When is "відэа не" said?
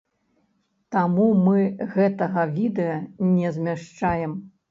2.55-3.53